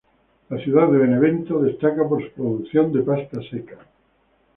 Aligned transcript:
La 0.49 0.57
ciudad 0.57 0.87
de 0.87 0.97
Benevento 0.97 1.59
destaca 1.59 2.09
por 2.09 2.23
su 2.27 2.31
producción 2.33 2.91
de 2.91 3.03
pasta 3.03 3.39
seca. 3.51 3.77